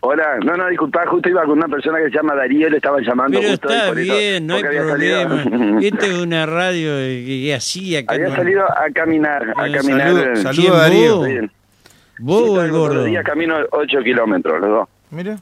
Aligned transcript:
Hola, 0.00 0.38
no, 0.42 0.56
no, 0.56 0.68
disculpa, 0.68 1.04
justo 1.06 1.28
iba 1.28 1.42
con 1.42 1.58
una 1.58 1.68
persona 1.68 1.98
que 1.98 2.04
se 2.04 2.12
llama 2.16 2.34
Darío, 2.34 2.70
le 2.70 2.78
estaban 2.78 3.04
llamando 3.04 3.38
Pero 3.38 3.50
justo 3.50 3.68
está 3.68 3.88
por 3.88 3.98
eso- 3.98 4.14
bien, 4.16 4.46
no 4.46 4.54
hay 4.54 4.62
porque 4.62 4.78
había 4.78 4.90
salido- 4.90 5.28
problema. 5.28 5.80
Esta 5.86 6.06
es 6.06 6.18
una 6.18 6.46
radio 6.46 6.90
que 6.96 7.54
así 7.54 7.94
acá. 7.94 8.14
había 8.14 8.28
no- 8.30 8.36
salido 8.36 8.62
a 8.64 8.90
caminar, 8.94 9.52
a 9.54 9.66
Eh, 9.68 9.72
caminar. 9.72 10.00
saludo- 10.08 10.24
eh, 10.32 10.36
saludo 10.36 10.62
¿Quién, 10.62 10.72
a 10.72 10.76
Darío. 10.78 11.16
vos? 11.18 11.26
bien. 11.28 11.50
¿Vos 12.20 12.42
Sí, 12.42 12.48
o 12.48 12.62
el 12.62 12.70
gordo? 12.70 13.04
días 13.04 13.22
camino 13.24 13.56
8 13.70 13.98
kilómetros, 14.02 14.60
los 14.62 14.70
dos. 14.70 14.88
Mira. 15.10 15.38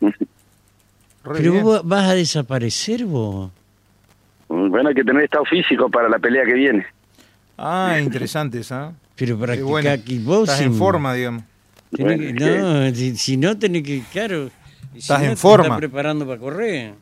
Pero 0.00 1.52
bien. 1.52 1.62
vos 1.62 1.82
vas 1.86 2.08
a 2.08 2.14
desaparecer 2.14 3.04
vos. 3.04 3.50
Bueno, 4.48 4.88
hay 4.88 4.94
que 4.94 5.04
tener 5.04 5.24
estado 5.24 5.44
físico 5.44 5.90
para 5.90 6.08
la 6.08 6.18
pelea 6.18 6.44
que 6.46 6.54
viene. 6.54 6.86
Ah, 7.58 7.98
interesante 8.00 8.60
esa. 8.60 8.94
Pero 9.14 9.36
Qué 9.36 9.42
practicar 9.44 9.68
bueno. 9.68 9.90
kickboxing. 10.06 10.42
Estás 10.54 10.60
en 10.62 10.74
forma, 10.74 11.12
digamos. 11.12 11.42
Bueno, 11.92 12.22
que- 12.22 12.32
no, 12.58 12.94
si, 12.94 13.16
si 13.16 13.36
no 13.36 13.58
tenés 13.58 13.82
que, 13.82 14.02
claro. 14.12 14.50
si 14.92 14.98
Estás 14.98 15.20
no, 15.20 15.24
en 15.26 15.30
te 15.32 15.36
forma. 15.36 15.64
estás 15.66 15.78
preparando 15.78 16.26
para 16.26 16.38
correr. 16.40 16.94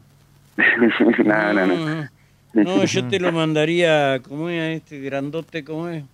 no, 1.25 1.53
no, 1.55 1.67
no. 1.67 2.09
No, 2.53 2.85
yo 2.85 3.09
te 3.09 3.19
lo 3.19 3.33
mandaría, 3.33 4.21
¿cómo 4.29 4.49
es 4.49 4.61
a 4.61 4.71
este 4.73 5.01
grandote, 5.01 5.65
cómo 5.65 5.89
es? 5.89 6.05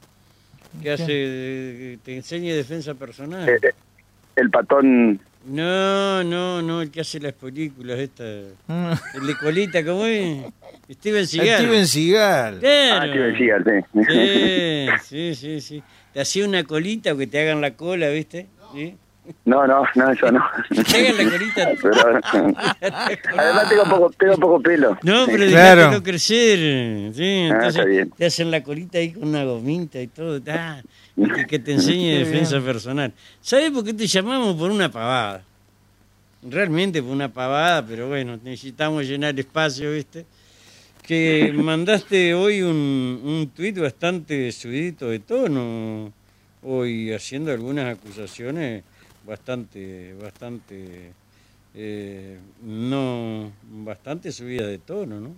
Que 0.83 0.93
hace, 0.93 1.05
eh, 1.09 1.99
te 2.03 2.17
enseña 2.17 2.55
defensa 2.55 2.95
personal. 2.95 3.47
Eh, 3.49 3.59
eh, 3.63 3.71
el 4.37 4.49
patón, 4.49 5.21
No, 5.45 6.23
no, 6.25 6.63
no, 6.63 6.81
el 6.81 6.91
que 6.91 7.01
hace 7.03 7.21
las 7.21 7.33
películas, 7.35 7.99
esta. 7.99 8.25
Mm. 8.69 8.93
El 9.21 9.27
de 9.27 9.37
colita, 9.37 9.85
¿cómo 9.85 10.07
es? 10.07 10.45
Steven 10.93 11.27
Seagal. 11.27 11.59
Steven 11.65 11.87
Seagal. 11.87 12.55
ah, 12.57 12.61
Claro. 12.61 13.13
te 13.13 13.19
decía, 13.19 13.57
sí. 13.67 14.07
Sí, 14.09 14.89
sí, 15.09 15.35
sí, 15.35 15.61
sí. 15.61 15.83
Te 16.15 16.21
hacía 16.21 16.47
una 16.47 16.65
colita 16.65 17.13
o 17.13 17.17
que 17.19 17.27
te 17.27 17.41
hagan 17.41 17.61
la 17.61 17.73
cola, 17.73 18.09
¿viste? 18.09 18.47
¿Sí? 18.73 18.97
No, 19.45 19.67
no, 19.67 19.85
no, 19.95 20.11
eso 20.11 20.33
no. 20.33 20.43
Que 20.71 20.83
te 20.83 21.09
hagan 21.11 21.17
la 21.27 21.31
colita. 21.31 21.69
Pero, 22.81 23.41
además 23.41 23.69
tengo 23.69 23.85
poco, 23.85 24.11
tengo 24.19 24.37
poco 24.39 24.61
pelo. 24.61 24.99
No, 25.03 25.27
pero 25.27 25.47
Claro. 25.47 25.77
déjatelo 25.83 26.03
crecer. 26.03 27.15
Sí, 27.15 27.49
Ah, 27.51 27.55
entonces 27.55 27.87
bien. 27.87 28.11
te 28.17 28.27
hacen 28.27 28.51
la 28.51 28.63
colita 28.63 28.99
ahí 28.99 29.13
con 29.13 29.29
una 29.29 29.45
gomita 29.45 30.01
y 30.01 30.07
todo. 30.09 30.41
ah, 30.49 30.81
que 31.49 31.59
te 31.59 31.73
enseñe 31.73 32.19
defensa 32.19 32.61
personal. 32.61 33.13
¿Sabes 33.41 33.71
por 33.71 33.85
qué 33.85 33.93
te 33.95 34.07
llamamos? 34.07 34.57
Por 34.57 34.71
una 34.71 34.91
pavada. 34.91 35.43
Realmente 36.43 37.03
por 37.03 37.13
una 37.13 37.29
pavada, 37.31 37.85
pero 37.87 38.09
bueno, 38.09 38.39
necesitamos 38.43 39.07
llenar 39.07 39.39
espacio, 39.39 39.93
¿viste? 39.93 40.25
Que 41.07 41.53
mandaste 41.55 42.33
hoy 42.35 42.63
un, 42.63 43.21
un 43.23 43.51
tuit 43.55 43.79
bastante 43.79 44.51
subidito 44.51 45.09
de 45.11 45.19
tono, 45.21 46.11
hoy 46.63 47.13
haciendo 47.13 47.53
algunas 47.53 47.97
acusaciones 47.97 48.85
bastante, 49.27 50.15
bastante, 50.15 51.13
eh, 51.75 52.39
no, 52.63 53.53
bastante 53.85 54.33
subidas 54.33 54.69
de 54.69 54.79
tono, 54.79 55.21
¿no? 55.21 55.35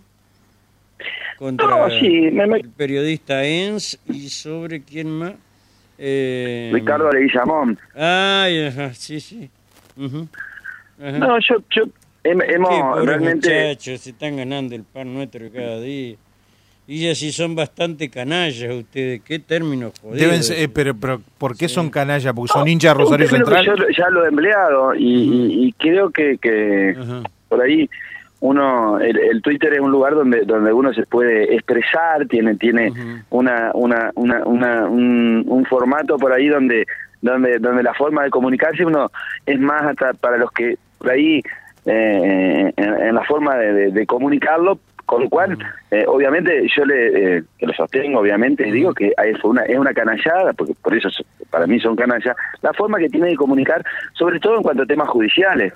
Contra 1.38 1.66
No, 1.66 1.90
sí, 1.90 2.08
me- 2.30 2.46
me- 2.46 2.58
el 2.58 2.68
periodista 2.70 3.44
Enz 3.44 3.98
y 4.06 4.28
sobre 4.28 4.82
quién 4.82 5.10
más. 5.10 5.34
Eh, 5.98 6.70
Ricardo 6.72 7.10
Leguizamón. 7.10 7.78
Ay, 7.94 8.66
ajá, 8.66 8.94
sí, 8.94 9.20
sí. 9.20 9.50
Ajá. 11.00 11.18
No, 11.18 11.38
yo, 11.40 11.56
yo 11.74 11.82
hemos 12.24 13.04
realmente... 13.04 13.48
muchachos, 13.48 14.00
se 14.00 14.10
están 14.10 14.36
ganando 14.36 14.74
el 14.74 14.84
pan 14.84 15.12
nuestro 15.12 15.50
cada 15.52 15.80
día. 15.80 16.16
Y 16.86 17.06
ya 17.06 17.14
si 17.14 17.30
son 17.32 17.54
bastante 17.54 18.10
canallas 18.10 18.74
ustedes, 18.74 19.22
qué 19.22 19.38
términos 19.38 19.92
jodidos. 20.00 20.20
Deben 20.20 20.42
ser- 20.42 20.58
eh, 20.58 20.68
pero, 20.68 20.94
pero, 20.96 21.20
¿por 21.38 21.56
qué 21.56 21.68
Sí. 21.68 21.74
son 21.74 21.90
canallas? 21.90 22.32
Porque 22.34 22.52
son 22.52 22.66
hinchas 22.68 22.96
de 22.96 23.02
Rosario 23.04 23.26
término 23.28 23.46
Central. 23.46 23.76
Yo 23.78 23.84
ya 23.96 24.10
lo 24.10 24.24
he 24.24 24.28
empleado 24.28 24.94
y, 24.94 25.04
y- 25.06 25.66
y 25.68 25.72
creo 25.74 26.10
que, 26.10 26.38
que 26.38 26.96
por 27.48 27.62
ahí 27.62 27.88
uno 28.40 28.98
el, 28.98 29.16
el 29.16 29.40
Twitter 29.42 29.72
es 29.74 29.78
un 29.80 29.92
lugar 29.92 30.14
donde 30.14 30.40
donde 30.44 30.72
uno 30.72 30.92
se 30.92 31.06
puede 31.06 31.54
expresar 31.54 32.26
tiene 32.26 32.56
tiene 32.56 32.92
una, 33.30 33.70
una, 33.74 34.10
una, 34.16 34.42
una- 34.44 34.86
un, 34.86 35.44
un 35.46 35.64
formato 35.66 36.16
por 36.18 36.32
ahí 36.32 36.48
donde 36.48 36.84
donde 37.20 37.60
donde 37.60 37.84
la 37.84 37.94
forma 37.94 38.24
de 38.24 38.30
comunicarse 38.30 38.84
uno 38.84 39.12
es 39.46 39.60
más 39.60 39.82
hasta 39.82 40.14
para 40.14 40.38
los 40.38 40.50
que 40.50 40.76
por 40.98 41.10
ahí 41.12 41.40
eh, 41.86 42.72
en, 42.76 42.94
en 43.06 43.14
la 43.14 43.22
forma 43.24 43.54
de, 43.56 43.72
de- 43.72 43.90
de 43.92 44.06
comunicarlo 44.06 44.80
con 45.12 45.24
lo 45.24 45.28
cual 45.28 45.58
eh, 45.90 46.04
obviamente 46.08 46.66
yo 46.74 46.86
le 46.86 47.36
eh, 47.36 47.42
que 47.58 47.66
lo 47.66 47.74
sostengo 47.74 48.20
obviamente 48.20 48.64
digo 48.64 48.94
que 48.94 49.12
fue 49.42 49.50
una 49.50 49.62
es 49.64 49.78
una 49.78 49.92
canallada 49.92 50.54
porque 50.54 50.72
por 50.82 50.94
eso 50.96 51.10
so- 51.10 51.22
para 51.50 51.66
mí 51.66 51.78
son 51.78 51.94
canallas 51.96 52.34
la 52.62 52.72
forma 52.72 52.96
que 52.98 53.10
tiene 53.10 53.26
de 53.28 53.36
comunicar 53.36 53.84
sobre 54.14 54.40
todo 54.40 54.56
en 54.56 54.62
cuanto 54.62 54.84
a 54.84 54.86
temas 54.86 55.08
judiciales 55.10 55.74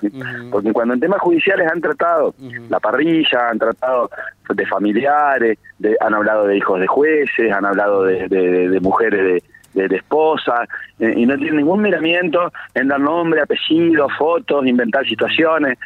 porque 0.49 0.73
cuando 0.73 0.95
en 0.95 0.99
temas 0.99 1.19
judiciales 1.21 1.71
han 1.71 1.81
tratado 1.81 2.33
la 2.69 2.79
parrilla, 2.79 3.49
han 3.49 3.59
tratado 3.59 4.09
de 4.49 4.65
familiares, 4.65 5.59
de- 5.77 5.95
han 5.99 6.13
hablado 6.15 6.47
de 6.47 6.57
hijos 6.57 6.79
de 6.79 6.87
jueces, 6.87 7.51
han 7.51 7.65
hablado 7.65 8.03
de, 8.05 8.27
de- 8.27 8.69
de 8.69 8.79
mujeres 8.79 9.43
de, 9.73 9.81
de- 9.83 9.87
de 9.89 9.95
esposas, 9.97 10.67
eh, 10.99 11.13
y 11.15 11.25
no 11.25 11.35
tienen 11.37 11.57
ningún 11.57 11.81
miramiento 11.81 12.51
en 12.73 12.87
dar 12.87 12.99
nombre, 12.99 13.41
apellido, 13.41 14.07
fotos, 14.17 14.65
inventar 14.65 15.05
situaciones. 15.07 15.77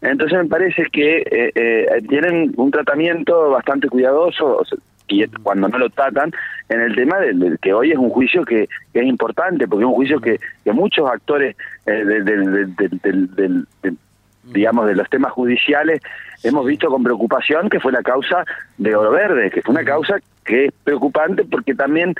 Entonces 0.00 0.38
me 0.38 0.44
parece 0.46 0.86
que 0.92 1.18
eh, 1.18 1.52
eh, 1.54 2.02
tienen 2.08 2.52
un 2.56 2.70
tratamiento 2.70 3.50
bastante 3.50 3.88
cuidadoso, 3.88 4.62
y 5.10 5.26
cuando 5.42 5.68
no 5.68 5.78
lo 5.78 5.88
tratan, 5.90 6.30
en 6.68 6.80
el 6.82 6.94
tema 6.94 7.18
del, 7.18 7.38
del 7.40 7.58
que 7.58 7.72
hoy 7.72 7.92
es 7.92 7.96
un 7.98 8.10
juicio 8.10 8.44
que, 8.44 8.68
que 8.92 9.00
es 9.00 9.06
importante, 9.06 9.66
porque 9.66 9.84
es 9.84 9.88
un 9.88 9.94
juicio 9.94 10.20
que, 10.20 10.38
que 10.64 10.72
muchos 10.72 11.10
actores 11.10 11.56
eh, 11.86 12.04
del- 12.04 12.76
del- 12.76 13.34
del- 13.82 13.96
digamos, 14.44 14.86
de 14.86 14.94
los 14.94 15.08
temas 15.10 15.32
judiciales, 15.32 16.00
hemos 16.42 16.64
visto 16.64 16.88
con 16.88 17.02
preocupación 17.02 17.68
que 17.68 17.80
fue 17.80 17.92
la 17.92 18.02
causa 18.02 18.44
de 18.78 18.94
Oro 18.94 19.10
Verde, 19.10 19.50
que 19.50 19.60
fue 19.62 19.74
una 19.74 19.84
causa 19.84 20.16
que 20.44 20.66
es 20.66 20.72
preocupante 20.84 21.44
porque 21.44 21.74
también 21.74 22.14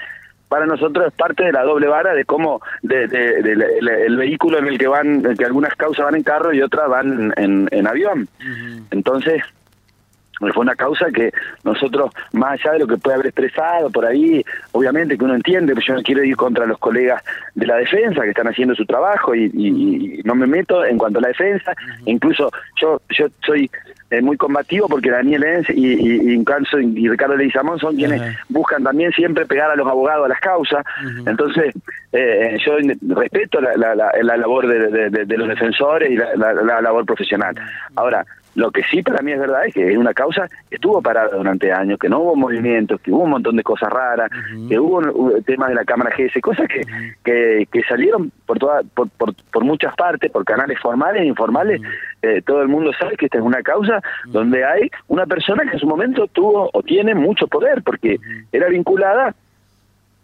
para 0.49 0.67
nosotros 0.67 1.07
es 1.09 1.13
parte 1.13 1.45
de 1.45 1.53
la 1.53 1.63
doble 1.63 1.87
vara 1.87 2.15
de 2.15 2.25
cómo 2.25 2.61
de, 2.83 3.07
de- 3.07 3.43
de- 3.43 3.53
el, 3.53 3.89
el 3.89 4.17
vehículo 4.17 4.59
en 4.59 4.67
el 4.69 4.79
que 4.79 4.89
van, 4.89 5.25
en 5.27 5.37
que 5.37 5.45
algunas 5.45 5.75
causas 5.75 6.05
van 6.07 6.15
en 6.17 6.23
carro 6.23 6.53
y 6.53 6.63
otras 6.63 6.89
van 6.89 7.33
en, 7.37 7.69
en 7.71 7.87
avión. 7.87 8.29
Entonces, 8.91 9.43
fue 10.41 10.63
una 10.63 10.75
causa 10.77 11.07
que 11.13 11.33
nosotros, 11.65 12.11
más 12.33 12.53
allá 12.61 12.73
de 12.75 12.79
lo 12.81 12.87
que 12.87 12.97
puede 12.97 13.15
haber 13.17 13.27
expresado 13.27 13.91
por 13.91 14.07
ahí, 14.07 14.45
obviamente 14.73 15.19
que 15.19 15.25
uno 15.25 15.35
entiende, 15.35 15.75
pero 15.75 15.87
yo 15.87 15.95
no 15.95 16.03
quiero 16.03 16.23
ir 16.25 16.37
contra 16.37 16.67
los 16.67 16.79
colegas 16.79 17.23
de 17.55 17.67
la 17.67 17.77
defensa 17.77 18.23
que 18.23 18.31
están 18.31 18.49
haciendo 18.49 18.75
su 18.75 18.87
trabajo 18.87 19.35
y, 19.35 19.51
y- 19.55 20.19
y 20.19 20.23
no 20.25 20.35
me 20.35 20.47
meto 20.47 20.85
en 20.85 20.97
cuanto 20.99 21.19
a 21.19 21.23
la 21.23 21.29
defensa. 21.29 21.73
Incluso 22.07 22.51
yo 22.81 23.01
yo 23.11 23.27
soy 23.45 23.71
eh, 24.11 24.23
muy 24.23 24.37
combativo 24.39 24.89
porque 24.89 25.11
Daniel 25.11 25.45
Enz 25.45 25.69
y, 25.71 25.87
y, 25.93 26.35
y 26.35 26.43
y 26.97 27.09
Ricardo 27.09 27.37
Leguizamón 27.37 27.79
son 27.79 27.95
quienes 27.97 28.21
buscan 28.49 28.83
también 28.83 29.13
siempre 29.13 29.45
pegar 29.45 29.71
a 29.71 29.77
los 29.77 29.87
abogados 29.87 30.25
a 30.25 30.29
las 30.29 30.41
causas. 30.41 30.85
Entonces, 31.27 31.75
eh, 32.13 32.57
yo 32.65 32.77
respeto 33.15 33.61
la, 33.61 33.77
la, 33.77 33.95
la, 33.95 34.11
la 34.23 34.37
labor 34.39 34.67
de, 34.67 34.89
de- 34.91 35.11
de- 35.11 35.25
de 35.27 35.37
los 35.37 35.49
defensores 35.49 36.11
y 36.11 36.17
la, 36.17 36.35
la- 36.37 36.55
la 36.55 36.81
labor 36.81 37.05
profesional. 37.05 37.55
Ahora, 37.97 38.25
lo 38.59 38.73
que 38.73 38.83
sí 38.91 39.03
para 39.05 39.23
mí 39.23 39.31
es 39.31 39.39
verdad 39.39 39.67
es 39.67 39.73
que 39.73 39.93
es 39.93 39.97
una 39.97 40.13
causa 40.13 40.49
que 40.69 40.75
estuvo 40.75 41.01
parada 41.01 41.37
durante 41.37 41.73
años, 41.73 41.97
que 41.97 42.09
no 42.09 42.19
hubo 42.19 42.35
movimientos, 42.35 43.01
que 43.01 43.13
hubo 43.13 43.23
un 43.23 43.31
montón 43.31 43.55
de 43.55 43.63
cosas 43.63 43.89
raras, 43.89 44.29
que 44.69 44.77
hubo 44.81 45.01
temas 45.43 45.69
de 45.69 45.77
la 45.77 45.85
Cámara 45.85 46.11
GS, 46.11 46.41
cosas 46.41 46.67
que, 46.67 46.81
que, 47.23 47.69
que 47.71 47.83
salieron 47.85 48.33
por, 48.47 48.59
toda, 48.59 48.83
por, 48.95 49.09
por, 49.11 49.33
por 49.53 49.65
muchas 49.65 49.95
partes, 49.95 50.33
por 50.33 50.45
canales 50.45 50.77
formales 50.81 51.23
e 51.23 51.27
informales. 51.27 51.81
Eh, 52.21 52.43
todo 52.45 52.61
el 52.63 52.69
mundo 52.69 52.91
sabe 52.99 53.17
que 53.17 53.27
esta 53.27 53.39
es 53.39 53.45
una 53.45 53.63
causa 53.63 54.01
donde 54.27 54.65
hay 54.65 54.91
una 55.07 55.25
persona 55.25 55.63
que 55.63 55.75
en 55.75 55.79
su 55.79 55.87
momento 55.87 56.27
tuvo 56.27 56.69
o 56.73 56.83
tiene 56.83 57.15
mucho 57.15 57.47
poder, 57.47 57.85
porque 57.85 58.19
era 58.51 58.69
vinculada 58.69 59.37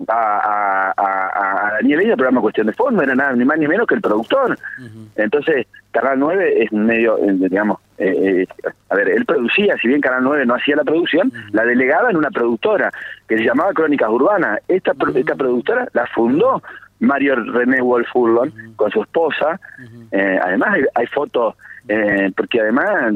a, 0.09 0.13
a, 0.13 0.95
a, 0.97 1.69
a 1.69 1.73
Daniel 1.75 2.01
Leña, 2.01 2.17
programa 2.17 2.41
Cuestión 2.41 2.67
de 2.67 2.73
Fondo, 2.73 3.03
era 3.03 3.15
nada 3.15 3.33
ni 3.33 3.45
más 3.45 3.59
ni 3.59 3.69
menos 3.69 3.87
que 3.87 3.95
el 3.95 4.01
productor. 4.01 4.59
Entonces, 5.17 5.67
Canal 5.93 6.19
9 6.19 6.63
es 6.65 6.73
medio, 6.73 7.17
eh, 7.19 7.33
digamos, 7.35 7.79
eh, 7.99 8.45
eh, 8.65 8.71
a 8.91 8.95
ver, 8.97 9.09
él 9.09 9.25
producía, 9.25 9.77
si 9.79 9.87
bien 9.89 10.01
Canal 10.01 10.25
9 10.25 10.47
no 10.47 10.55
hacía 10.57 10.75
la 10.77 10.85
producción, 10.85 11.33
la 11.53 11.65
delegaba 11.65 12.11
en 12.11 12.17
una 12.17 12.31
productora 12.31 12.91
que 13.29 13.39
se 13.39 13.45
llamaba 13.45 13.73
Crónicas 13.73 14.09
Urbanas. 14.11 14.61
Esta, 14.67 14.95
pro- 14.95 15.15
esta 15.15 15.35
productora 15.37 15.87
la 15.93 16.07
fundó 16.09 16.61
Mario 16.99 17.37
René 17.37 17.81
Wolf 17.81 18.09
Furlon 18.13 18.53
con 18.77 18.91
su 18.91 19.03
esposa. 19.03 19.61
Eh, 20.11 20.39
además, 20.43 20.71
hay, 20.75 20.83
hay 20.95 21.07
fotos, 21.07 21.55
eh, 21.89 22.31
porque 22.37 22.61
además... 22.61 23.15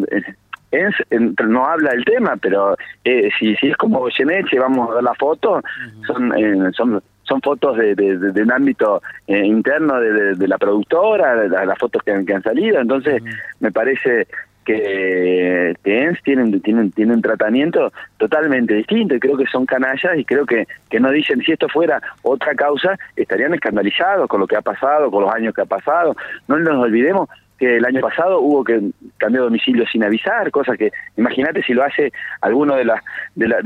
en- 1.11 1.35
no 1.47 1.67
habla 1.67 1.91
del 1.91 2.05
tema, 2.05 2.37
pero 2.41 2.77
eh, 3.05 3.31
si, 3.39 3.55
si 3.57 3.69
es 3.69 3.77
como 3.77 4.01
Goyeneche, 4.01 4.59
vamos 4.59 4.91
a 4.91 4.95
ver 4.95 5.05
la 5.05 5.15
foto, 5.15 5.61
son, 6.07 6.33
eh, 6.39 6.71
son 6.75 7.03
son 7.23 7.43
fotos 7.43 7.77
de, 7.77 7.95
de, 7.95 8.17
de- 8.17 8.33
de 8.33 8.43
un 8.43 8.51
ámbito 8.51 9.03
eh, 9.27 9.45
interno 9.45 10.01
de, 10.01 10.49
la 10.49 10.57
productora, 10.57 11.35
de 11.37 11.51
la- 11.51 11.67
las 11.67 11.79
fotos 11.79 12.03
que, 12.03 12.11
han- 12.13 12.25
que 12.25 12.33
han 12.35 12.43
salido, 12.43 12.81
entonces 12.81 13.23
me 13.61 13.71
parece 13.71 14.27
que, 14.65 15.75
que 15.83 16.03
ENS 16.05 16.23
tienen, 16.23 16.61
tienen, 16.63 16.91
tienen 16.93 17.17
un 17.17 17.23
tratamiento 17.23 17.93
totalmente 18.19 18.75
distinto 18.75 19.15
y 19.15 19.21
creo 19.21 19.37
que 19.37 19.47
son 19.47 19.67
canallas 19.67 20.17
y 20.17 20.25
creo 20.25 20.47
que, 20.47 20.67
que 20.91 21.01
no 21.01 21.11
dicen 21.11 21.41
si 21.43 21.53
esto 21.53 21.69
fuera 21.69 22.01
otra 22.23 22.55
causa 22.55 22.97
estarían 23.17 23.55
escandalizados 23.55 24.29
con 24.29 24.41
lo 24.41 24.47
que 24.47 24.57
ha 24.57 24.63
pasado, 24.63 25.11
con 25.11 25.25
los 25.25 25.35
años 25.35 25.55
que 25.55 25.63
ha 25.63 25.67
pasado. 25.67 26.15
No 26.49 26.59
nos 26.59 26.77
olvidemos 26.77 27.29
que 27.59 27.77
el 27.79 27.85
año 27.85 28.01
pasado 28.01 28.41
hubo 28.41 28.63
que 28.63 28.81
cambiar 29.17 29.45
domicilio 29.45 29.85
sin 29.91 30.05
avisar, 30.05 30.51
cosa 30.53 30.77
que 30.77 30.93
imagínate 31.17 31.63
si 31.63 31.75
lo 31.75 31.83
hace 31.85 32.13
alguno 32.41 32.77
de, 32.77 32.85
las 32.85 33.03
de, 33.35 33.49
la, 33.49 33.57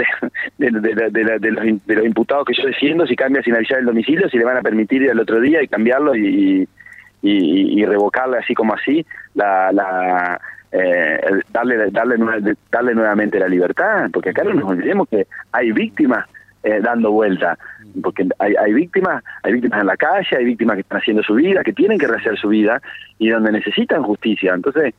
de, 0.59 0.71
de, 1.11 1.25
la- 1.25 1.39
los, 1.39 1.87
de 1.87 1.95
los 1.95 2.05
imputados 2.07 2.47
que 2.47 2.55
yo 2.55 2.67
defiendo, 2.67 3.07
si 3.07 3.15
cambia 3.17 3.43
sin 3.43 3.55
avisar 3.55 3.79
el 3.81 3.85
domicilio, 3.87 4.29
si 4.31 4.39
le 4.39 4.45
van 4.45 4.57
a 4.57 4.63
permitir 4.63 5.03
ir 5.03 5.11
al 5.11 5.21
otro 5.21 5.41
día 5.41 5.63
y 5.63 5.69
cambiarlo 5.69 6.15
y, 6.17 6.67
y, 7.23 7.81
y 7.81 7.85
revocarle 7.85 8.39
así 8.39 8.55
como 8.55 8.75
así, 8.75 9.05
la, 9.35 9.71
la 9.73 10.41
eh, 10.73 11.21
darle, 11.53 11.91
darle, 11.91 12.17
darle 12.71 12.95
nuevamente 12.95 13.39
la 13.39 13.47
libertad, 13.49 14.09
porque 14.11 14.31
acá 14.31 14.43
no 14.43 14.55
nos 14.55 14.71
olvidemos 14.71 15.07
que 15.09 15.27
hay 15.53 15.71
víctimas 15.71 16.27
eh, 16.63 16.81
dando 16.83 17.11
vuelta, 17.11 17.59
porque 18.03 18.27
hay, 18.39 18.55
hay 18.55 18.73
víctimas, 18.73 19.23
hay 19.43 19.53
víctimas 19.55 19.81
en 19.81 19.87
la 19.87 19.97
calle, 19.97 20.37
hay 20.37 20.45
víctimas 20.45 20.77
que 20.77 20.81
están 20.83 20.99
haciendo 20.99 21.23
su 21.23 21.35
vida, 21.35 21.63
que 21.65 21.73
tienen 21.73 21.99
que 21.99 22.07
rehacer 22.07 22.39
su 22.39 22.49
vida 22.49 22.81
y 23.19 23.29
donde 23.29 23.53
necesitan 23.53 24.03
justicia. 24.03 24.55
Entonces, 24.55 24.95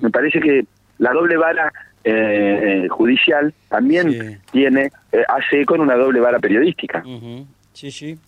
me 0.00 0.10
parece 0.10 0.40
que 0.40 0.64
la 0.98 1.12
doble 1.12 1.36
vara 1.36 1.72
eh, 2.04 2.84
eh, 2.84 2.88
judicial 2.88 3.52
también 3.68 4.12
Sí. 4.12 4.36
tiene, 4.52 4.90
eh, 5.12 5.24
hace 5.28 5.64
con 5.64 5.80
una 5.80 5.94
doble 5.96 6.20
vara 6.20 6.38
periodística. 6.38 7.02
Ujú, 7.04 7.46
Sí, 7.72 7.90
sí. 7.90 8.18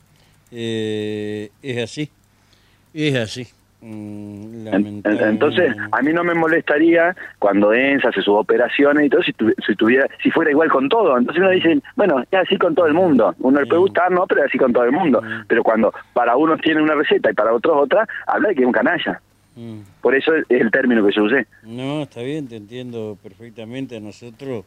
Eh, 0.50 1.50
es 1.62 1.78
así. 1.84 2.10
Es 2.94 3.14
así. 3.16 3.46
Mm, 3.80 4.66
Entonces, 5.04 5.72
a 5.92 6.02
mí 6.02 6.12
no 6.12 6.24
me 6.24 6.34
molestaría 6.34 7.14
cuando 7.38 7.72
ENS 7.72 8.04
hace 8.06 8.22
sus 8.22 8.34
operaciones 8.34 9.06
y 9.06 9.08
todo, 9.08 9.22
si, 9.22 9.32
tuvi- 9.32 9.54
si 9.64 9.74
tuviera, 9.76 10.08
si 10.22 10.30
fuera 10.32 10.50
igual 10.50 10.68
con 10.68 10.88
todo. 10.88 11.16
Entonces 11.16 11.40
uno 11.40 11.50
dice, 11.50 11.80
bueno, 11.94 12.20
es 12.20 12.34
así 12.38 12.56
con 12.58 12.74
todo 12.74 12.86
el 12.86 12.94
mundo. 12.94 13.34
Uno 13.38 13.60
le 13.60 13.66
puede 13.66 13.80
gustar, 13.80 14.10
no, 14.10 14.26
pero 14.26 14.42
es 14.42 14.48
así 14.48 14.58
con 14.58 14.72
todo 14.72 14.84
el 14.84 14.92
mundo. 14.92 15.22
Pero 15.46 15.62
cuando 15.62 15.92
para 16.12 16.36
unos 16.36 16.60
tiene 16.60 16.82
una 16.82 16.94
receta 16.94 17.30
y 17.30 17.34
para 17.34 17.52
otros 17.54 17.76
otra, 17.76 18.06
habla 18.26 18.48
de 18.48 18.54
que 18.56 18.62
es 18.62 18.66
un 18.66 18.72
canalla. 18.72 19.20
Mm. 19.54 19.78
Por 20.00 20.14
eso 20.16 20.34
es 20.34 20.44
el 20.50 20.70
término 20.70 21.06
que 21.06 21.12
yo 21.14 21.22
usé. 21.24 21.46
No, 21.62 22.02
está 22.02 22.20
bien, 22.22 22.48
te 22.48 22.56
entiendo 22.56 23.16
perfectamente. 23.22 23.96
A 23.96 24.00
nosotros 24.00 24.64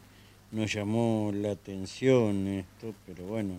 nos 0.50 0.72
llamó 0.72 1.30
la 1.34 1.50
atención 1.52 2.46
esto, 2.48 2.92
pero 3.06 3.24
bueno. 3.24 3.54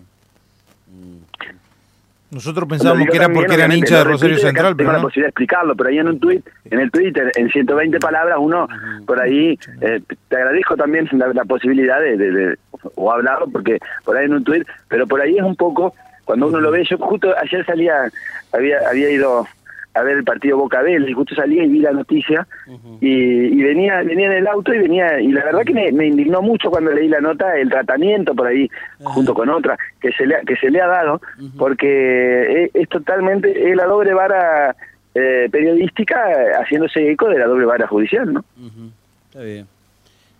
Nosotros 2.33 2.67
pensábamos 2.67 3.07
que 3.09 3.17
era 3.17 3.27
porque 3.29 3.45
era 3.53 3.65
obviamente, 3.65 3.87
hincha 3.87 3.97
de 3.99 4.03
Rosario 4.05 4.37
Central, 4.37 4.75
Tengo 4.75 4.77
pero 4.77 4.91
la 4.91 4.97
no. 4.97 5.03
posibilidad 5.03 5.27
de 5.27 5.29
explicarlo, 5.29 5.75
pero 5.75 5.89
ahí 5.89 5.99
en 5.99 6.07
un 6.07 6.19
tweet, 6.19 6.41
en 6.71 6.79
el 6.79 6.91
Twitter, 6.91 7.31
en 7.35 7.49
120 7.49 7.99
palabras, 7.99 8.37
uno 8.39 8.67
por 9.05 9.21
ahí, 9.21 9.57
eh, 9.81 10.01
te 10.27 10.35
agradezco 10.35 10.75
también 10.75 11.07
la, 11.11 11.27
la 11.27 11.45
posibilidad 11.45 11.99
de, 11.99 12.17
de- 12.17 12.31
de- 12.31 12.57
o 12.95 13.11
hablarlo, 13.11 13.47
porque 13.51 13.77
por 14.03 14.17
ahí 14.17 14.25
en 14.25 14.33
un 14.33 14.43
tweet, 14.43 14.63
pero 14.89 15.05
por 15.07 15.21
ahí 15.21 15.37
es 15.37 15.43
un 15.43 15.55
poco, 15.55 15.93
cuando 16.25 16.47
uno 16.47 16.59
lo 16.59 16.71
ve, 16.71 16.83
yo 16.89 16.97
justo 16.97 17.33
ayer 17.41 17.65
salía, 17.65 17.93
había, 18.51 18.77
había 18.89 19.09
ido 19.09 19.47
a 19.95 20.01
ver 20.01 20.17
el 20.17 20.23
partido 20.23 20.57
Boca 20.57 20.81
Vélez, 20.81 21.09
y 21.09 21.13
justo 21.13 21.35
salía 21.35 21.63
y 21.63 21.69
vi 21.69 21.79
la 21.79 21.91
noticia, 21.91 22.47
y, 22.99 23.07
y 23.09 23.61
venía 23.63 24.01
venía 24.03 24.25
en 24.27 24.33
el 24.33 24.47
auto 24.47 24.73
y 24.73 24.79
venía 24.79 25.19
y 25.21 25.27
la 25.31 25.43
verdad 25.45 25.61
que 25.63 25.73
me, 25.73 25.91
me 25.91 26.07
indignó 26.07 26.41
mucho 26.41 26.69
cuando 26.71 26.91
leí 26.91 27.07
la 27.07 27.19
nota 27.21 27.55
el 27.57 27.69
tratamiento 27.69 28.33
por 28.33 28.47
ahí 28.47 28.69
junto 29.03 29.33
con 29.33 29.49
otra 29.49 29.77
que 30.01 30.11
se 30.13 30.25
le 30.25 30.35
ha- 30.37 30.41
que 30.41 30.55
se 30.55 30.71
le 30.71 30.81
ha 30.81 30.87
dado 30.87 31.21
porque 31.57 32.63
es, 32.65 32.71
es 32.73 32.89
totalmente 32.89 33.69
es 33.69 33.75
la 33.75 33.85
doble 33.85 34.13
vara 34.13 34.75
eh, 35.15 35.47
periodística 35.51 36.17
haciéndose 36.59 37.11
eco 37.11 37.29
de 37.29 37.37
la 37.39 37.45
doble 37.45 37.65
vara 37.65 37.85
judicial 37.87 38.33
no 38.33 38.43
Está 39.29 39.43
bien. 39.43 39.67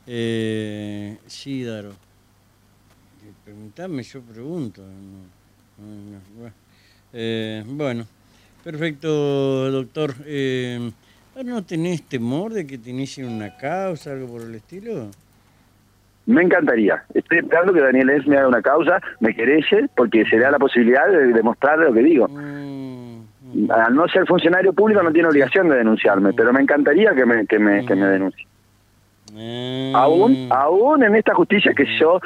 Eh, 0.07 1.17
sí, 1.27 1.63
Daro. 1.63 1.89
Eh, 1.89 3.31
Preguntame, 3.45 4.03
yo 4.03 4.21
pregunto. 4.21 4.81
no, 4.81 5.85
no, 5.85 6.11
no, 6.11 6.19
bueno. 6.37 6.53
Eh, 7.13 7.63
bueno, 7.65 8.05
perfecto, 8.63 9.71
doctor. 9.71 10.13
Eh, 10.25 10.91
¿ahora 11.35 11.49
¿No 11.49 11.63
tenés 11.63 12.03
temor 12.03 12.53
de 12.53 12.65
que 12.65 12.77
te 12.77 12.89
inicien 12.89 13.27
una 13.27 13.55
causa, 13.57 14.11
algo 14.11 14.27
por 14.27 14.41
el 14.41 14.55
estilo? 14.55 15.09
me 16.25 16.41
encantaría. 16.41 17.03
Estoy 17.13 17.39
esperando 17.39 17.73
que 17.73 17.81
Daniel 17.81 18.09
Es 18.09 18.27
me 18.27 18.37
haga 18.37 18.47
una 18.47 18.61
causa 18.61 19.01
me 19.19 19.35
querelle 19.35 19.87
porque 19.95 20.25
se 20.25 20.37
le 20.37 20.43
da 20.43 20.51
la 20.51 20.59
posibilidad 20.59 21.07
de 21.07 21.33
demostrar 21.33 21.79
lo 21.79 21.93
que 21.93 22.01
digo. 22.01 22.27
Mm, 22.27 23.23
mm, 23.53 23.71
al 23.71 23.93
no 23.95 24.07
ser 24.07 24.25
funcionario 24.25 24.73
público 24.73 25.03
no 25.03 25.11
tiene 25.11 25.27
obligación 25.27 25.69
de 25.69 25.77
denunciarme 25.77 26.33
pero 26.33 26.53
me 26.53 26.61
encantaría 26.61 27.13
que 27.13 27.25
me 27.25 27.45
que 27.45 27.59
me, 27.59 27.85
que 27.85 27.95
me 27.95 28.07
denuncie. 28.07 28.47
Eh, 29.35 29.91
aún 29.95 30.47
aún 30.51 31.03
en 31.03 31.15
esta 31.15 31.33
justicia 31.33 31.73
que 31.73 31.85
yo 31.99 32.19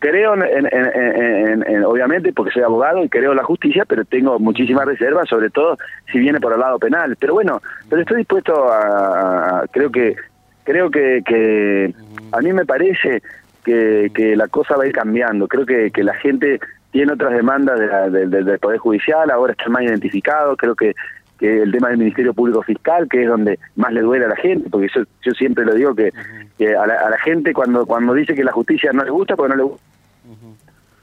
creo 0.00 0.34
en, 0.34 0.42
en- 0.42 0.66
en- 0.72 1.48
en- 1.48 1.66
en- 1.66 1.84
obviamente 1.84 2.32
porque 2.32 2.52
soy 2.52 2.62
abogado 2.62 3.02
y 3.04 3.08
creo 3.08 3.32
en 3.32 3.36
la 3.38 3.44
justicia 3.44 3.84
pero 3.86 4.04
tengo 4.04 4.38
muchísimas 4.38 4.84
reservas 4.86 5.28
sobre 5.28 5.50
todo 5.50 5.76
si 6.12 6.18
viene 6.18 6.40
por 6.40 6.52
el 6.52 6.60
lado 6.60 6.78
penal. 6.78 7.16
Pero 7.18 7.34
bueno 7.34 7.60
pero 7.88 8.02
estoy 8.02 8.18
dispuesto 8.18 8.70
a, 8.72 9.60
a- 9.60 9.66
creo 9.70 9.90
que 9.90 10.16
creo 10.64 10.90
que, 10.90 11.22
que 11.26 11.94
a 12.32 12.38
mí 12.40 12.52
me 12.52 12.66
parece 12.66 13.22
que, 13.64 14.10
que 14.14 14.36
la 14.36 14.48
cosa 14.48 14.76
va 14.76 14.84
a 14.84 14.86
ir 14.86 14.92
cambiando. 14.92 15.48
Creo 15.48 15.64
que, 15.66 15.90
que 15.90 16.02
la 16.04 16.14
gente 16.14 16.60
tiene 16.90 17.12
otras 17.14 17.32
demandas 17.32 17.78
de 17.80 17.86
la- 17.86 18.08
de- 18.10 18.26
de- 18.26 18.44
del 18.44 18.58
poder 18.58 18.78
judicial 18.78 19.30
ahora 19.30 19.52
están 19.52 19.72
más 19.72 19.82
identificados 19.82 20.56
creo 20.58 20.74
que 20.74 20.94
que 21.38 21.62
el 21.62 21.72
tema 21.72 21.88
del 21.88 21.98
Ministerio 21.98 22.34
Público 22.34 22.62
Fiscal, 22.62 23.08
que 23.08 23.22
es 23.22 23.28
donde 23.28 23.58
más 23.76 23.92
le 23.92 24.02
duele 24.02 24.24
a 24.24 24.28
la 24.28 24.36
gente, 24.36 24.68
porque 24.70 24.88
yo, 24.94 25.02
yo 25.22 25.32
siempre 25.32 25.64
lo 25.64 25.74
digo 25.74 25.94
que, 25.94 26.12
que 26.56 26.76
a, 26.76 26.86
la, 26.86 26.94
a 26.94 27.10
la 27.10 27.18
gente 27.18 27.52
cuando 27.52 27.86
cuando 27.86 28.12
dice 28.14 28.34
que 28.34 28.44
la 28.44 28.52
justicia 28.52 28.92
no 28.92 29.04
le 29.04 29.10
gusta, 29.10 29.36
porque 29.36 29.50
no 29.50 29.56
le 29.56 29.62
gusta. 29.64 29.86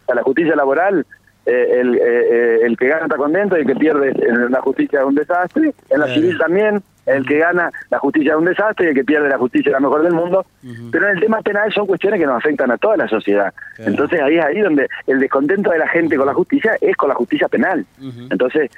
A 0.08 0.14
la 0.14 0.22
justicia 0.22 0.56
laboral, 0.56 1.06
eh, 1.46 1.80
el, 1.80 1.96
eh, 1.96 2.02
eh, 2.02 2.60
el 2.64 2.76
que 2.76 2.88
gana 2.88 3.04
está 3.04 3.18
contento 3.18 3.56
y 3.56 3.62
el 3.62 3.68
que 3.68 3.76
pierde 3.76 4.10
en 4.10 4.52
la 4.52 4.62
justicia 4.62 5.00
es 5.02 5.06
un 5.06 5.14
desastre, 5.14 5.76
en 5.92 6.00
la 6.00 6.08
civil 6.08 6.38
también, 6.40 6.82
el 7.06 7.24
que 7.24 7.38
gana 7.38 7.72
la 7.92 8.00
justicia 8.00 8.32
es 8.32 8.38
un 8.40 8.46
desastre 8.46 8.88
y 8.88 8.90
el 8.90 8.96
que 8.96 9.04
pierde 9.04 9.30
la 9.30 9.38
justicia 9.38 9.70
es 9.70 9.74
la 9.74 9.80
mejor 9.80 10.02
del 10.02 10.14
mundo, 10.14 10.44
pero 10.92 11.08
en 11.08 11.18
el 11.18 11.22
tema 11.22 11.42
penal 11.44 11.72
son 11.72 11.86
cuestiones 11.86 12.20
que 12.20 12.26
nos 12.26 12.38
afectan 12.38 12.72
a 12.72 12.78
toda 12.78 12.98
la 12.98 13.08
sociedad. 13.08 13.54
Entonces 13.78 14.20
ahí 14.22 14.38
es 14.38 14.44
ahí 14.44 14.60
donde 14.60 14.88
el 15.06 15.20
descontento 15.20 15.70
de 15.70 15.78
la 15.78 15.88
gente 15.88 16.18
con 16.18 16.26
la 16.26 16.34
justicia 16.34 16.78
es 16.82 16.96
con 16.98 17.10
la 17.10 17.16
justicia 17.16 17.48
penal. 17.48 17.86
Entonces, 18.32 18.72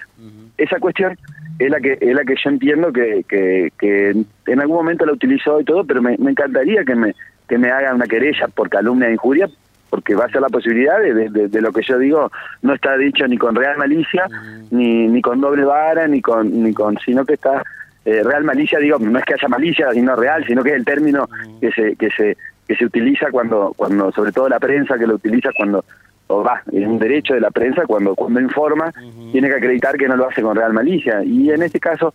esa 0.57 0.77
cuestión 0.80 1.18
es 1.59 1.69
la 1.71 1.80
que 1.80 1.98
es 2.00 2.13
la 2.15 2.24
que 2.24 2.36
yo 2.44 2.50
entiendo 2.50 2.92
que, 2.94 3.24
que, 3.27 3.71
que 3.80 4.09
en 4.48 4.59
algún 4.59 4.77
momento 4.77 5.06
la 5.06 5.13
utilizó 5.13 5.59
y 5.59 5.63
todo, 5.65 5.83
pero 5.86 6.01
me, 6.01 6.15
me 6.18 6.31
encantaría 6.31 6.83
que 6.86 6.95
me 6.95 7.15
que 7.48 7.57
me 7.57 7.69
hagan 7.69 7.95
una 7.95 8.06
querella 8.07 8.48
por 8.50 8.69
calumnia 8.69 9.07
e 9.09 9.13
injuria, 9.13 9.48
porque 9.89 10.15
va 10.15 10.25
a 10.25 10.30
ser 10.30 10.42
la 10.42 10.50
posibilidad 10.50 11.00
de, 11.01 11.30
de- 11.48 11.62
lo 11.62 11.71
que 11.71 11.81
yo 11.81 11.98
digo 11.98 12.30
no 12.62 12.74
está 12.74 12.98
dicho 12.98 13.25
ni 13.27 13.38
con 13.38 13.56
real 13.56 13.77
malicia, 13.77 14.27
ni, 14.69 15.07
ni 15.07 15.21
con 15.21 15.39
doble 15.39 15.63
vara, 15.63 16.07
ni 16.07 16.21
con 16.21 16.62
ni 16.63 16.74
con 16.74 16.98
sino 17.06 17.25
que 17.25 17.33
está 17.36 17.63
eh, 18.06 18.21
real 18.24 18.44
malicia, 18.44 18.80
digo, 18.80 18.98
no 19.00 19.18
es 19.19 19.25
que 19.25 19.33
haya 19.33 19.48
malicia, 19.48 19.92
sino 19.92 20.16
real, 20.16 20.45
sino 20.45 20.64
que 20.64 20.69
es 20.71 20.76
el 20.76 20.85
término 20.85 21.28
que 21.61 21.71
se 21.71 21.95
que 21.95 22.09
se 22.11 22.37
que 22.68 22.76
se 22.76 22.85
utiliza 22.85 23.31
cuando 23.31 23.73
cuando 23.78 24.11
sobre 24.11 24.31
todo 24.33 24.49
la 24.49 24.59
prensa 24.59 24.97
que 24.97 25.07
lo 25.07 25.16
utiliza 25.16 25.49
cuando 25.57 25.85
o 26.28 26.44
va, 26.44 26.62
es 26.72 26.86
un 26.86 27.00
derecho 27.00 27.34
de 27.34 27.40
la 27.42 27.52
prensa 27.52 27.86
cuando 27.86 28.14
cuando 28.16 28.40
informa 28.42 28.92
tiene 29.31 29.48
que 29.50 29.56
acreditar 29.56 29.98
que 29.98 30.07
no 30.07 30.16
lo 30.18 30.28
hace 30.28 30.42
con 30.42 30.56
real 30.56 30.74
malicia. 30.74 31.24
Y 31.24 31.50
en 31.52 31.64
este 31.64 31.80
caso 31.80 32.14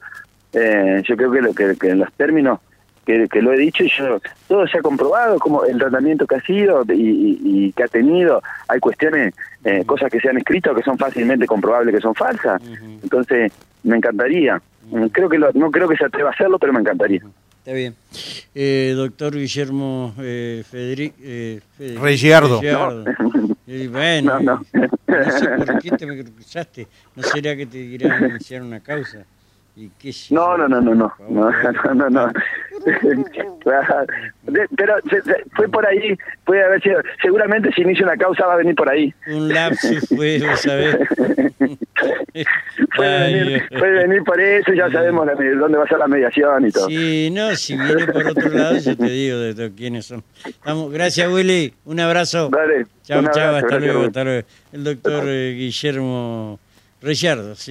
eh, 0.52 1.02
yo 1.06 1.16
creo 1.16 1.30
que 1.32 1.40
lo 1.42 1.54
que, 1.54 1.74
que 1.80 1.88
en 1.90 1.98
los 2.00 2.12
términos 2.12 2.60
que, 3.06 3.26
que 3.28 3.42
lo 3.42 3.52
he 3.52 3.58
dicho 3.58 3.82
yo 3.84 4.20
todo 4.46 4.66
se 4.68 4.78
ha 4.78 4.82
comprobado 4.82 5.38
como 5.38 5.64
el 5.64 5.76
tratamiento 5.78 6.26
que 6.26 6.36
ha 6.36 6.40
sido 6.42 6.84
y, 6.88 6.92
y- 6.92 7.38
y 7.42 7.72
que 7.72 7.82
ha 7.84 7.88
tenido. 7.88 8.42
Hay 8.68 8.78
cuestiones 8.80 9.34
eh, 9.64 9.82
cosas 9.84 10.10
que 10.10 10.20
se 10.20 10.28
han 10.28 10.36
escrito 10.38 10.74
que 10.74 10.82
son 10.82 10.96
fácilmente 10.98 11.46
comprobables 11.46 11.94
que 11.94 12.00
son 12.00 12.14
falsas. 12.14 12.62
Entonces 13.02 13.50
me 13.82 13.96
encantaría. 13.96 14.60
Creo 15.12 15.28
que 15.28 15.38
lo- 15.38 15.50
no 15.54 15.70
creo 15.70 15.88
que 15.88 15.96
se 15.96 16.04
atreva 16.04 16.28
a 16.28 16.32
hacerlo 16.32 16.58
pero 16.58 16.72
me 16.72 16.80
encantaría 16.80 17.22
Está 17.62 17.74
bien. 17.74 17.94
Eh, 18.56 18.92
doctor 18.96 19.36
Guillermo 19.36 20.12
eh, 20.18 20.64
Federic, 20.68 21.14
eh, 21.22 21.60
Federic- 21.78 22.00
Regiardo. 22.00 22.60
Regiardo. 22.60 23.04
Y 23.68 23.86
bueno, 23.86 24.40
No, 24.40 24.56
no. 24.56 24.82
no 25.06 25.30
sé 25.30 25.48
por 25.48 25.78
qué 25.78 25.90
te 25.92 26.06
me 26.06 26.24
cruzaste. 26.24 26.88
¿No 27.14 27.22
será 27.22 27.54
que 27.54 27.66
te 27.66 27.78
dirán 27.78 28.30
iniciar 28.30 28.62
una 28.62 28.80
causa? 28.80 29.18
¿Y 29.76 29.88
qué 29.90 30.12
No, 30.30 30.58
no, 30.58 30.66
no, 30.66 30.80
no, 30.80 30.92
no, 30.94 31.14
no, 31.30 31.94
no, 31.94 32.10
no, 32.10 32.32
Pero 34.76 34.94
se- 35.08 35.22
se- 35.22 35.44
fue 35.54 35.68
por 35.68 35.86
ahí, 35.86 36.16
puede 36.44 36.64
haber 36.64 36.82
sido, 36.82 37.00
seguramente 37.22 37.70
si 37.72 37.82
inicia 37.82 38.04
una 38.04 38.16
causa 38.16 38.44
va 38.44 38.54
a 38.54 38.56
venir 38.56 38.74
por 38.74 38.90
ahí. 38.90 39.14
Un 39.28 39.48
lapsus 39.48 40.08
fue, 40.08 40.40
vos 40.40 40.60
sabés. 40.60 40.96
Puede 42.96 43.16
Ay, 43.16 43.34
venir, 43.34 43.62
puede 43.78 43.92
venir 44.06 44.22
por 44.24 44.40
eso, 44.40 44.72
ya 44.72 44.90
sabemos 44.90 45.26
la 45.26 45.34
dónde 45.34 45.76
va 45.78 45.84
a 45.84 45.88
ser 45.88 45.98
la 45.98 46.06
mediación 46.08 46.66
y 46.66 46.70
todo. 46.70 46.88
Sí, 46.88 47.30
no, 47.30 47.54
si 47.56 47.76
viene 47.76 48.06
por 48.06 48.26
otro 48.26 48.48
lado, 48.48 48.76
yo 48.78 48.96
te 48.96 49.04
digo 49.10 49.38
de 49.38 49.54
to- 49.54 49.74
quiénes 49.76 50.06
son. 50.06 50.24
Vamos, 50.64 50.90
gracias, 50.92 51.30
Willy. 51.30 51.74
Un 51.84 52.00
abrazo. 52.00 52.48
Dale, 52.50 52.86
Chao, 53.02 53.22
chao, 53.32 53.56
hasta 53.56 53.66
gracias, 53.68 53.80
luego, 53.82 54.06
hasta 54.06 54.24
luego. 54.24 54.46
El 54.72 54.84
doctor 54.84 55.24
eh, 55.26 55.54
Guillermo 55.58 56.58
Reyardo, 57.02 57.54
¿sí? 57.54 57.70